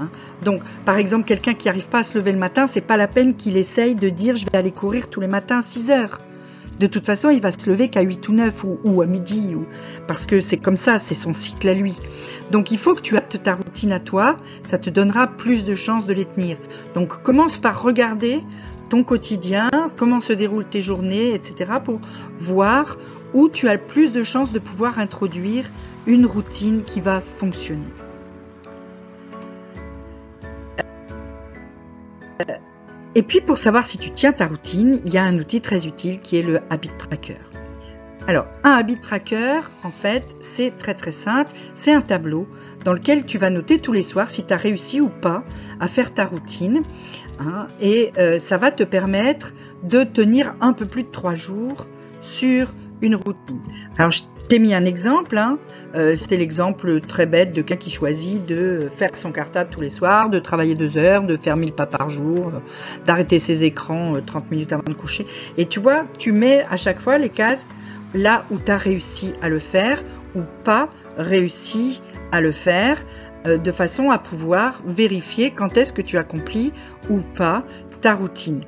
Hein. 0.00 0.08
Donc, 0.42 0.62
par 0.84 0.96
exemple, 0.96 1.24
quelqu'un 1.24 1.54
qui 1.54 1.68
n'arrive 1.68 1.88
pas 1.88 1.98
à 1.98 2.04
se 2.04 2.16
lever 2.16 2.32
le 2.32 2.38
matin, 2.38 2.66
c'est 2.66 2.80
pas 2.80 2.96
la 2.96 3.08
peine 3.08 3.34
qu'il 3.36 3.56
essaye 3.56 3.94
de 3.94 4.08
dire 4.08 4.36
je 4.36 4.46
vais 4.46 4.58
aller 4.58 4.72
courir 4.72 5.08
tous 5.08 5.20
les 5.20 5.28
matins 5.28 5.58
à 5.58 5.62
6 5.62 5.90
heures. 5.90 6.20
De 6.78 6.86
toute 6.86 7.06
façon, 7.06 7.30
il 7.30 7.40
va 7.40 7.52
se 7.52 7.70
lever 7.70 7.88
qu'à 7.88 8.02
8 8.02 8.28
ou 8.28 8.32
9 8.32 8.64
ou, 8.84 9.00
à 9.00 9.06
midi, 9.06 9.54
ou, 9.54 9.64
parce 10.06 10.26
que 10.26 10.40
c'est 10.40 10.58
comme 10.58 10.76
ça, 10.76 10.98
c'est 10.98 11.14
son 11.14 11.32
cycle 11.32 11.68
à 11.68 11.74
lui. 11.74 11.98
Donc 12.50 12.70
il 12.70 12.78
faut 12.78 12.94
que 12.94 13.00
tu 13.00 13.16
adaptes 13.16 13.42
ta 13.42 13.54
routine 13.54 13.92
à 13.92 14.00
toi, 14.00 14.36
ça 14.64 14.76
te 14.76 14.90
donnera 14.90 15.26
plus 15.26 15.64
de 15.64 15.74
chances 15.74 16.06
de 16.06 16.12
les 16.12 16.26
tenir. 16.26 16.58
Donc 16.94 17.22
commence 17.22 17.56
par 17.56 17.82
regarder 17.82 18.40
ton 18.88 19.04
quotidien, 19.04 19.70
comment 19.96 20.20
se 20.20 20.32
déroulent 20.32 20.68
tes 20.68 20.82
journées, 20.82 21.34
etc. 21.34 21.72
pour 21.84 22.00
voir 22.40 22.98
où 23.32 23.48
tu 23.48 23.68
as 23.68 23.74
le 23.74 23.80
plus 23.80 24.10
de 24.10 24.22
chances 24.22 24.52
de 24.52 24.58
pouvoir 24.58 24.98
introduire 24.98 25.64
une 26.06 26.26
routine 26.26 26.82
qui 26.84 27.00
va 27.00 27.20
fonctionner. 27.20 28.05
Et 33.16 33.22
puis 33.22 33.40
pour 33.40 33.56
savoir 33.56 33.86
si 33.86 33.96
tu 33.96 34.10
tiens 34.10 34.32
ta 34.32 34.46
routine, 34.46 35.00
il 35.06 35.10
y 35.10 35.16
a 35.16 35.24
un 35.24 35.38
outil 35.38 35.62
très 35.62 35.86
utile 35.86 36.20
qui 36.20 36.36
est 36.36 36.42
le 36.42 36.60
Habit 36.68 36.90
Tracker. 36.98 37.38
Alors, 38.26 38.44
un 38.62 38.72
Habit 38.72 39.00
Tracker, 39.00 39.60
en 39.84 39.90
fait, 39.90 40.22
c'est 40.42 40.76
très 40.76 40.92
très 40.92 41.12
simple. 41.12 41.50
C'est 41.74 41.94
un 41.94 42.02
tableau 42.02 42.46
dans 42.84 42.92
lequel 42.92 43.24
tu 43.24 43.38
vas 43.38 43.48
noter 43.48 43.78
tous 43.78 43.94
les 43.94 44.02
soirs 44.02 44.30
si 44.30 44.44
tu 44.44 44.52
as 44.52 44.58
réussi 44.58 45.00
ou 45.00 45.08
pas 45.08 45.44
à 45.80 45.88
faire 45.88 46.12
ta 46.12 46.26
routine. 46.26 46.82
Hein, 47.38 47.68
et 47.80 48.12
euh, 48.18 48.38
ça 48.38 48.58
va 48.58 48.70
te 48.70 48.82
permettre 48.82 49.54
de 49.82 50.04
tenir 50.04 50.54
un 50.60 50.74
peu 50.74 50.84
plus 50.84 51.04
de 51.04 51.10
trois 51.10 51.36
jours 51.36 51.86
sur 52.20 52.74
une 53.00 53.14
routine. 53.14 53.62
T'ai 54.46 54.58
mis 54.58 54.74
un 54.74 54.84
exemple. 54.84 55.36
Hein. 55.38 55.58
Euh, 55.94 56.16
c'est 56.16 56.36
l'exemple 56.36 57.00
très 57.00 57.26
bête 57.26 57.52
de 57.52 57.62
quelqu'un 57.62 57.76
qui 57.76 57.90
choisit 57.90 58.44
de 58.46 58.88
faire 58.96 59.10
son 59.14 59.32
cartable 59.32 59.70
tous 59.70 59.80
les 59.80 59.90
soirs, 59.90 60.30
de 60.30 60.38
travailler 60.38 60.74
deux 60.74 60.96
heures, 60.98 61.22
de 61.22 61.36
faire 61.36 61.56
mille 61.56 61.72
pas 61.72 61.86
par 61.86 62.10
jour, 62.10 62.48
euh, 62.48 62.58
d'arrêter 63.04 63.38
ses 63.38 63.64
écrans 63.64 64.14
30 64.24 64.50
minutes 64.50 64.72
avant 64.72 64.84
de 64.84 64.94
coucher. 64.94 65.26
Et 65.56 65.66
tu 65.66 65.80
vois, 65.80 66.04
tu 66.18 66.32
mets 66.32 66.64
à 66.70 66.76
chaque 66.76 67.00
fois 67.00 67.18
les 67.18 67.28
cases 67.28 67.66
là 68.14 68.44
où 68.50 68.58
tu 68.58 68.70
as 68.70 68.78
réussi 68.78 69.34
à 69.42 69.48
le 69.48 69.58
faire 69.58 70.02
ou 70.34 70.42
pas 70.64 70.88
réussi 71.16 72.00
à 72.32 72.40
le 72.40 72.52
faire 72.52 72.98
euh, 73.46 73.58
de 73.58 73.72
façon 73.72 74.10
à 74.10 74.18
pouvoir 74.18 74.82
vérifier 74.86 75.50
quand 75.50 75.76
est-ce 75.76 75.92
que 75.92 76.02
tu 76.02 76.18
accomplis 76.18 76.72
ou 77.08 77.20
pas 77.20 77.64
ta 78.00 78.14
routine. 78.14 78.64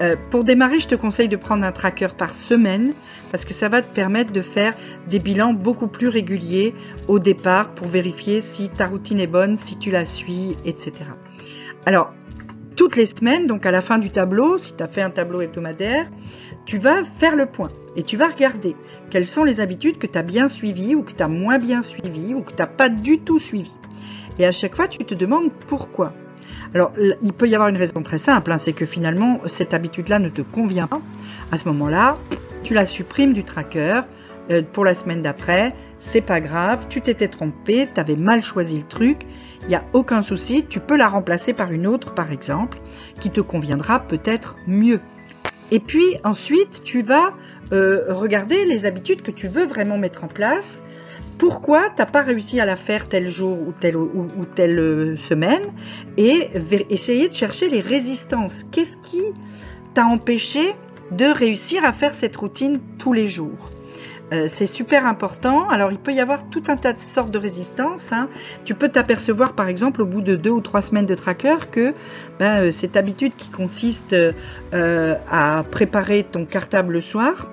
Euh, 0.00 0.16
pour 0.30 0.44
démarrer, 0.44 0.78
je 0.78 0.88
te 0.88 0.94
conseille 0.94 1.28
de 1.28 1.36
prendre 1.36 1.64
un 1.64 1.72
tracker 1.72 2.08
par 2.16 2.34
semaine 2.34 2.92
parce 3.30 3.44
que 3.44 3.54
ça 3.54 3.68
va 3.68 3.82
te 3.82 3.94
permettre 3.94 4.32
de 4.32 4.42
faire 4.42 4.74
des 5.08 5.18
bilans 5.18 5.52
beaucoup 5.52 5.88
plus 5.88 6.08
réguliers 6.08 6.74
au 7.08 7.18
départ 7.18 7.70
pour 7.74 7.86
vérifier 7.86 8.40
si 8.40 8.68
ta 8.68 8.86
routine 8.86 9.20
est 9.20 9.26
bonne, 9.26 9.56
si 9.56 9.78
tu 9.78 9.90
la 9.90 10.04
suis, 10.04 10.56
etc. 10.64 10.92
Alors, 11.86 12.12
toutes 12.76 12.96
les 12.96 13.06
semaines, 13.06 13.46
donc 13.46 13.66
à 13.66 13.70
la 13.70 13.82
fin 13.82 13.98
du 13.98 14.10
tableau, 14.10 14.58
si 14.58 14.74
tu 14.74 14.82
as 14.82 14.88
fait 14.88 15.02
un 15.02 15.10
tableau 15.10 15.40
hebdomadaire, 15.40 16.08
tu 16.64 16.78
vas 16.78 17.04
faire 17.04 17.36
le 17.36 17.46
point 17.46 17.70
et 17.96 18.02
tu 18.02 18.16
vas 18.16 18.28
regarder 18.28 18.76
quelles 19.10 19.26
sont 19.26 19.44
les 19.44 19.60
habitudes 19.60 19.98
que 19.98 20.06
tu 20.06 20.18
as 20.18 20.22
bien 20.22 20.48
suivies 20.48 20.94
ou 20.94 21.02
que 21.02 21.12
tu 21.12 21.22
as 21.22 21.28
moins 21.28 21.58
bien 21.58 21.82
suivies 21.82 22.34
ou 22.34 22.42
que 22.42 22.52
tu 22.52 22.58
n'as 22.58 22.66
pas 22.66 22.88
du 22.88 23.18
tout 23.18 23.38
suivies. 23.38 23.76
Et 24.38 24.46
à 24.46 24.52
chaque 24.52 24.74
fois, 24.74 24.88
tu 24.88 25.04
te 25.04 25.14
demandes 25.14 25.50
pourquoi. 25.68 26.14
Alors, 26.74 26.92
il 27.22 27.32
peut 27.32 27.48
y 27.48 27.54
avoir 27.54 27.68
une 27.68 27.76
raison 27.76 28.02
très 28.02 28.18
simple, 28.18 28.52
hein, 28.52 28.58
c'est 28.58 28.72
que 28.72 28.86
finalement, 28.86 29.40
cette 29.46 29.74
habitude-là 29.74 30.18
ne 30.18 30.28
te 30.28 30.42
convient 30.42 30.86
pas. 30.86 31.00
À 31.50 31.58
ce 31.58 31.68
moment-là, 31.68 32.16
tu 32.64 32.74
la 32.74 32.86
supprimes 32.86 33.32
du 33.32 33.44
tracker 33.44 34.02
euh, 34.50 34.62
pour 34.72 34.84
la 34.84 34.94
semaine 34.94 35.22
d'après. 35.22 35.74
C'est 35.98 36.20
pas 36.20 36.40
grave, 36.40 36.86
tu 36.88 37.00
t'étais 37.00 37.28
trompé, 37.28 37.88
tu 37.92 38.00
avais 38.00 38.16
mal 38.16 38.42
choisi 38.42 38.78
le 38.78 38.86
truc. 38.86 39.26
Il 39.62 39.68
n'y 39.68 39.74
a 39.74 39.84
aucun 39.92 40.22
souci, 40.22 40.64
tu 40.68 40.80
peux 40.80 40.96
la 40.96 41.08
remplacer 41.08 41.52
par 41.52 41.70
une 41.70 41.86
autre, 41.86 42.12
par 42.12 42.32
exemple, 42.32 42.78
qui 43.20 43.30
te 43.30 43.40
conviendra 43.40 44.00
peut-être 44.00 44.56
mieux. 44.66 45.00
Et 45.70 45.80
puis 45.80 46.16
ensuite, 46.24 46.82
tu 46.84 47.02
vas 47.02 47.32
euh, 47.72 48.04
regarder 48.08 48.64
les 48.64 48.84
habitudes 48.84 49.22
que 49.22 49.30
tu 49.30 49.48
veux 49.48 49.64
vraiment 49.64 49.96
mettre 49.96 50.24
en 50.24 50.28
place. 50.28 50.82
Pourquoi 51.38 51.90
tu 51.90 51.96
n'as 51.98 52.06
pas 52.06 52.22
réussi 52.22 52.60
à 52.60 52.64
la 52.64 52.76
faire 52.76 53.08
tel 53.08 53.28
jour 53.28 53.58
ou 53.58 53.72
telle, 53.72 54.78
euh, 54.78 55.16
semaine 55.16 55.72
et 56.16 56.50
essayer 56.90 57.28
de 57.28 57.34
chercher 57.34 57.68
les 57.68 57.80
résistances? 57.80 58.64
Qu'est-ce 58.64 58.96
qui 58.98 59.22
t'a 59.94 60.06
empêché 60.06 60.74
de 61.10 61.26
réussir 61.26 61.84
à 61.84 61.92
faire 61.92 62.14
cette 62.14 62.36
routine 62.36 62.80
tous 62.98 63.12
les 63.12 63.28
jours? 63.28 63.70
Euh, 64.32 64.46
c'est 64.48 64.66
super 64.66 65.04
important. 65.04 65.68
Alors, 65.68 65.92
il 65.92 65.98
peut 65.98 66.12
y 66.12 66.20
avoir 66.20 66.48
tout 66.48 66.62
un 66.68 66.76
tas 66.76 66.94
de 66.94 67.00
sortes 67.00 67.30
de 67.30 67.38
résistances. 67.38 68.12
Hein. 68.12 68.28
Tu 68.64 68.74
peux 68.74 68.88
t'apercevoir, 68.88 69.52
par 69.52 69.68
exemple, 69.68 70.00
au 70.00 70.06
bout 70.06 70.22
de 70.22 70.36
deux 70.36 70.50
ou 70.50 70.60
trois 70.60 70.80
semaines 70.80 71.04
de 71.04 71.14
tracker, 71.14 71.56
que 71.70 71.92
ben, 72.38 72.62
euh, 72.62 72.72
cette 72.72 72.96
habitude 72.96 73.34
qui 73.36 73.50
consiste 73.50 74.16
à 74.72 75.64
préparer 75.70 76.24
ton 76.24 76.46
cartable 76.46 76.94
le 76.94 77.00
soir, 77.00 77.48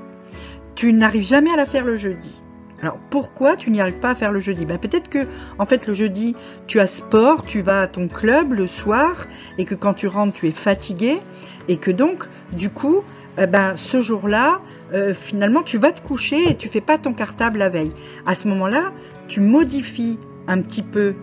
tu 0.75 0.93
n'arrives 0.93 1.25
jamais 1.25 1.51
à 1.51 1.57
la 1.57 1.65
faire 1.65 1.83
le 1.83 1.97
jeudi. 1.97 2.39
Alors 2.81 2.97
pourquoi 3.09 3.55
tu 3.55 3.71
n'y 3.71 3.81
arrives 3.81 3.99
pas 3.99 4.11
à 4.11 4.15
faire 4.15 4.31
le 4.31 4.39
jeudi? 4.39 4.65
Ben, 4.65 4.77
Peut-être 4.77 5.09
que 5.09 5.27
en 5.57 5.65
fait 5.65 5.87
le 5.87 5.93
jeudi 5.93 6.35
tu 6.67 6.79
as 6.79 6.87
sport, 6.87 7.45
tu 7.45 7.61
vas 7.61 7.81
à 7.81 7.87
ton 7.87 8.07
club 8.07 8.53
le 8.53 8.67
soir 8.67 9.27
et 9.57 9.65
que 9.65 9.75
quand 9.75 9.93
tu 9.93 10.07
rentres 10.07 10.33
tu 10.33 10.47
es 10.47 10.51
fatigué 10.51 11.19
et 11.67 11.77
que 11.77 11.91
donc 11.91 12.27
du 12.53 12.69
coup 12.69 13.03
eh 13.41 13.47
ben, 13.47 13.75
ce 13.77 14.01
jour-là, 14.01 14.59
euh, 14.93 15.13
finalement, 15.13 15.63
tu 15.63 15.77
vas 15.77 15.93
te 15.93 16.01
coucher 16.01 16.49
et 16.49 16.57
tu 16.57 16.67
fais 16.67 16.81
pas 16.81 16.97
ton 16.97 17.13
cartable 17.13 17.59
la 17.59 17.69
veille. 17.69 17.93
À 18.25 18.35
ce 18.35 18.49
moment-là, 18.49 18.91
tu 19.29 19.39
modifies 19.39 20.17
un 20.47 20.61
petit 20.61 20.81
peu 20.81 21.15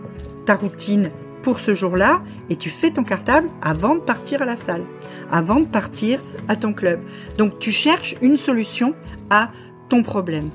ta 0.45 0.55
routine 0.55 1.11
pour 1.43 1.59
ce 1.59 1.75
jour-là 1.75 2.23
et 2.49 2.55
tu 2.55 2.69
fais 2.69 2.89
ton 2.89 3.03
cartable 3.03 3.49
avant 3.61 3.93
de 3.95 3.99
partir 3.99 4.41
à 4.41 4.45
la 4.45 4.55
salle, 4.55 4.83
avant 5.31 5.59
de 5.59 5.65
partir 5.65 6.19
à 6.47 6.55
ton 6.55 6.73
club. 6.73 7.01
Donc, 7.37 7.59
tu 7.59 7.71
cherches 7.71 8.15
une 8.21 8.37
solution 8.37 8.95
à 9.29 9.51
ton 9.89 10.01
problème. 10.01 10.49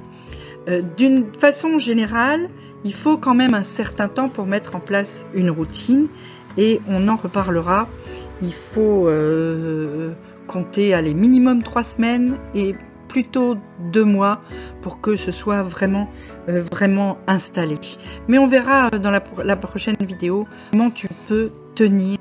Euh, 0.68 0.82
d'une 0.96 1.26
façon 1.38 1.78
générale, 1.78 2.48
il 2.84 2.94
faut 2.94 3.16
quand 3.16 3.34
même 3.34 3.54
un 3.54 3.62
certain 3.62 4.08
temps 4.08 4.28
pour 4.28 4.46
mettre 4.46 4.76
en 4.76 4.80
place 4.80 5.26
une 5.34 5.50
routine 5.50 6.08
et 6.56 6.80
on 6.88 7.08
en 7.08 7.16
reparlera. 7.16 7.88
Il 8.40 8.52
faut 8.52 9.08
euh, 9.08 10.12
compter 10.46 11.00
les 11.00 11.14
minimum 11.14 11.62
trois 11.62 11.84
semaines 11.84 12.38
et 12.54 12.74
plutôt 13.08 13.56
deux 13.92 14.04
mois 14.04 14.40
pour 14.80 15.00
que 15.00 15.16
ce 15.16 15.30
soit 15.30 15.62
vraiment 15.62 16.08
euh, 16.48 16.62
vraiment 16.70 17.18
installé. 17.26 17.76
Mais 18.26 18.38
on 18.38 18.46
verra 18.46 18.90
dans 18.90 19.10
la, 19.10 19.56
prochaine 19.56 19.96
vidéo 20.00 20.46
comment 20.70 20.90
tu 20.90 21.08
peux 21.28 21.50
tenir 21.74 22.18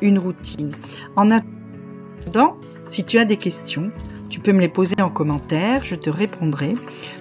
une 0.00 0.18
routine. 0.18 0.72
En 1.16 1.30
attendant, 1.30 2.56
si 2.86 3.04
tu 3.04 3.18
as 3.18 3.24
des 3.24 3.36
questions, 3.36 3.92
tu 4.32 4.40
peux 4.40 4.52
me 4.52 4.60
les 4.60 4.68
poser 4.68 4.94
en 5.02 5.10
commentaire, 5.10 5.84
je 5.84 5.94
te 5.94 6.08
répondrai. 6.08 6.72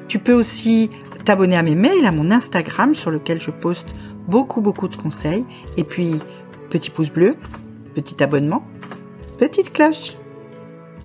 Tu 0.07 0.17
peux 0.17 0.31
aussi 0.31 0.89
t'abonner 1.25 1.57
à 1.57 1.61
mes 1.61 1.75
mails, 1.75 2.05
à 2.05 2.11
mon 2.13 2.31
Instagram 2.31 2.95
sur 2.95 3.11
lequel 3.11 3.39
je 3.39 3.51
poste 3.51 3.93
beaucoup 4.29 4.61
beaucoup 4.61 4.87
de 4.87 4.95
conseils. 4.95 5.45
Et 5.75 5.83
puis, 5.83 6.19
petit 6.69 6.89
pouce 6.89 7.09
bleu, 7.09 7.35
petit 7.93 8.23
abonnement, 8.23 8.63
petite 9.37 9.73
cloche. 9.73 10.13